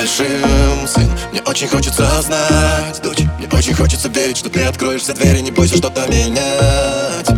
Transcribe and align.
большим, 0.00 0.86
сын. 0.86 1.10
Мне 1.30 1.42
очень 1.42 1.68
хочется 1.68 2.06
знать, 2.22 3.00
дочь. 3.02 3.20
Мне 3.38 3.48
очень 3.52 3.74
хочется 3.74 4.08
верить, 4.08 4.38
что 4.38 4.48
ты 4.48 4.62
откроешь 4.62 5.02
все 5.02 5.12
двери. 5.12 5.40
Не 5.40 5.50
бойся 5.50 5.76
что-то 5.76 6.06
менять. 6.06 7.28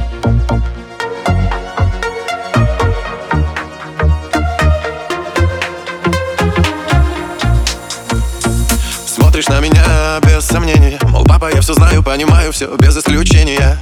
Смотришь 9.07 9.49
на 9.49 9.59
меня 9.61 10.21
без 10.25 10.45
сомнения. 10.45 10.99
Мол, 11.09 11.25
папа, 11.25 11.51
я 11.53 11.61
все 11.63 11.75
знаю, 11.75 12.05
понимаю 12.05 12.53
все 12.53 12.77
без 12.77 12.97
исключения. 12.97 13.77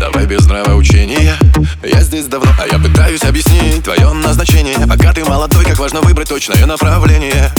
Давай 0.00 0.24
без 0.24 0.46
нравоучения. 0.46 1.36
Я 1.82 2.00
здесь 2.00 2.26
давно, 2.26 2.50
а 2.58 2.66
я 2.66 2.78
пытаюсь 2.78 3.22
объяснить 3.24 3.84
твое 3.84 4.10
назначение 4.12 4.78
как 5.76 5.80
важно 5.82 6.00
выбрать 6.00 6.28
точное 6.28 6.64
направление 6.64 7.52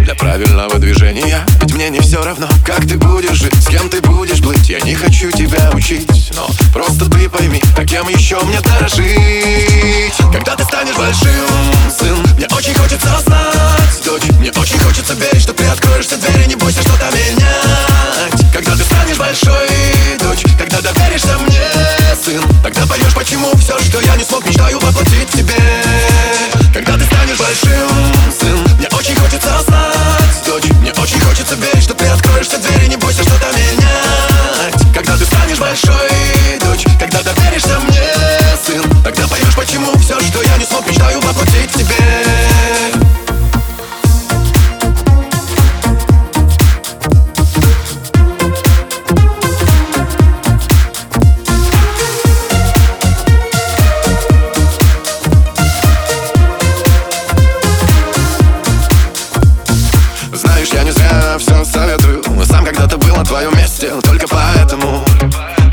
Для 0.00 0.16
правильного 0.16 0.80
движения. 0.80 1.46
Ведь 1.60 1.74
мне 1.74 1.90
не 1.90 2.00
все 2.00 2.20
равно, 2.24 2.48
как 2.66 2.80
ты 2.88 2.96
будешь 2.96 3.36
жить 3.36 3.54
С 3.54 3.68
кем 3.68 3.88
ты 3.88 4.00
будешь 4.00 4.42
плыть. 4.42 4.68
Я 4.68 4.80
не 4.80 4.96
хочу 4.96 5.30
тебя 5.30 5.70
учить 5.72 6.32
Но 6.34 6.48
просто 6.72 7.08
ты 7.08 7.28
пойми, 7.28 7.62
а 7.78 7.84
кем 7.84 8.08
еще 8.08 8.40
мне 8.40 8.60
дорожить? 8.60 10.12
Когда 10.32 10.56
ты 10.56 10.64
станешь 10.64 10.96
большим, 10.96 11.30
сын 11.96 12.16
Мне 12.36 12.48
очень 12.50 12.74
хочется 12.74 13.08
знать, 13.24 14.02
дочь 14.04 14.24
Мне 14.40 14.50
очень 14.56 14.80
хочется 14.80 15.14
верить, 15.14 15.42
что 15.42 15.52
ты 15.52 15.64
откроешь 15.66 16.06
все 16.06 16.16
двери 16.16 16.46
Не 16.48 16.56
бойся 16.56 16.82
что-то 16.82 17.06
менять. 17.12 18.52
Когда 18.52 18.72
ты 18.72 18.82
станешь 18.82 19.18
большой, 19.18 19.68
дочь 20.18 20.42
Когда 20.58 20.80
доверишься 20.80 21.38
мне, 21.38 21.62
сын. 22.24 22.42
Тогда 22.64 22.86
поймешь, 22.86 23.14
почему 23.14 23.52
все, 23.58 23.78
что 23.78 24.00
я 24.00 24.16
не 24.16 24.24
смог 24.24 24.44
Мечтаю 24.46 24.80
воплотить 24.80 25.28
тебе 25.30 25.91
смог 40.64 40.86
Мечтаю 40.86 41.20
воплотить 41.20 41.72
тебе. 41.72 41.86
Знаешь, 60.32 60.68
я 60.72 60.84
не 60.84 60.90
зря 60.92 61.36
все 61.38 61.64
советую. 61.64 62.22
Сам 62.44 62.64
когда-то 62.64 62.98
был 62.98 63.16
на 63.16 63.24
твоем 63.24 63.56
месте 63.56 63.92
Только 64.02 64.26
поэтому. 64.28 65.04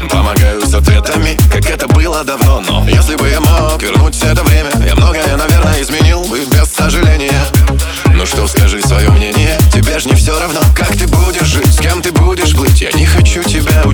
Помогаю 0.10 0.66
с 0.66 0.74
ответами, 0.74 1.38
как 1.52 1.70
это 1.70 1.88
было 1.88 2.24
давно. 2.24 2.62
Но 2.62 2.88
если 2.88 3.16
бы 3.16 3.28
я 3.30 3.40
мог 3.42 3.82
вернуть 3.82 4.20
это 4.24 4.44
время 4.44 4.59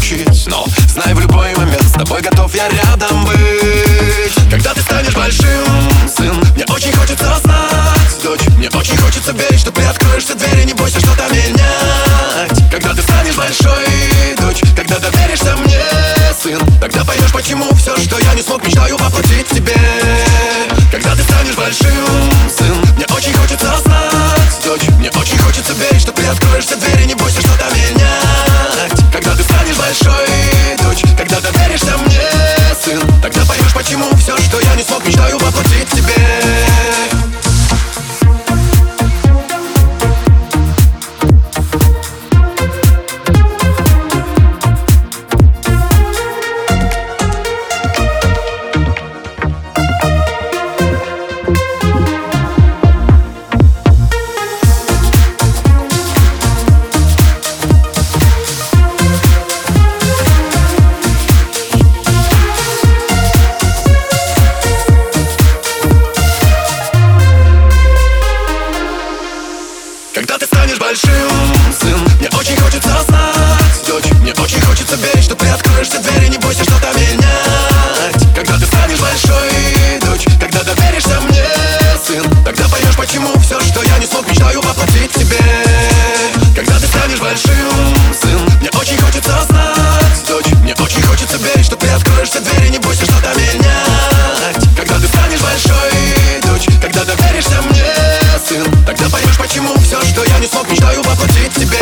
учить 0.05 0.47
Но 0.47 0.65
знай 0.87 1.13
в 1.13 1.19
любой 1.19 1.55
момент 1.55 1.83
С 1.83 1.91
тобой 1.93 2.21
готов 2.21 2.53
я 2.53 2.69
рядом 2.69 3.25
быть. 3.25 4.35
Когда 4.49 4.73
ты 4.73 4.81
станешь 4.81 5.13
большим, 5.13 5.65
сын 6.07 6.35
Мне 6.55 6.65
очень 6.69 6.93
хочется 6.93 7.39
знать, 7.43 8.23
дочь 8.23 8.47
Мне 8.57 8.69
очень 8.69 8.97
хочется 8.97 9.31
верить, 9.31 9.59
что 9.59 9.71
ты 9.71 9.81
откроешь 9.83 10.23
все 10.23 10.35
двери 10.35 10.63
Не 10.63 10.73
бойся 10.73 10.99
что-то 10.99 11.23
менять. 11.33 12.71
Когда 12.71 12.93
ты 12.93 13.01
станешь 13.01 13.35
большой, 13.35 13.85
дочь 14.39 14.61
Когда 14.75 14.99
доверишься 14.99 15.55
мне, 15.57 15.81
сын 16.41 16.59
Тогда 16.79 17.03
поймешь, 17.03 17.31
почему 17.31 17.73
все, 17.75 17.95
что 17.97 18.19
я 18.19 18.33
не 18.33 18.41
смог 18.41 18.65
Мечтаю 18.65 18.97
воплотить 18.97 19.49
в 19.49 19.55
тебе. 19.55 19.75
Когда 20.91 21.15
ты 21.15 21.23
станешь 21.23 21.55
большим, 21.55 22.14
Когда 70.15 70.37
ты 70.37 70.45
станешь 70.45 70.77
большим, 70.77 71.11
сын 71.77 71.99
Мне 72.21 72.29
очень 72.39 72.55
хочется 72.55 72.87
знать, 73.05 73.85
дочь 73.85 74.05
Мне 74.21 74.31
очень 74.31 74.61
хочется 74.61 74.95
верить, 74.95 75.25
что 75.25 75.35
ты 75.35 75.45
откроешь 75.49 75.89
все 75.89 75.99
двери 75.99 76.29
Не 76.29 76.37
бойся 76.37 76.63
что-то 76.63 76.87
менять 76.97 77.34
смог 100.47 100.69
Мечтаю 100.69 101.01
воплотить 101.01 101.53
тебе. 101.53 101.77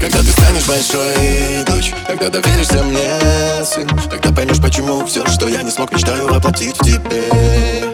Когда 0.00 0.18
ты 0.18 0.30
станешь 0.30 0.66
большой, 0.66 1.64
дочь 1.66 1.92
Когда 2.06 2.28
доверишься 2.28 2.82
мне, 2.84 3.64
сын 3.64 3.88
Тогда 4.08 4.32
поймешь, 4.32 4.60
почему 4.60 5.04
все, 5.06 5.26
что 5.26 5.48
я 5.48 5.62
не 5.62 5.70
смог 5.70 5.92
Мечтаю 5.92 6.28
воплотить 6.28 6.76
в 6.76 6.84
тебе 6.84 7.87